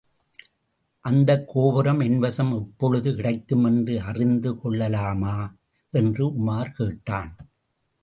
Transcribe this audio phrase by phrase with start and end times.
[0.99, 5.55] அந்தக் கோபுரம் என்வசம் எப்பொழுது கிடைக்குமென்று அறிந்து கொள்ளலாமா?
[5.91, 7.35] என்று உமார் கேட்டான்.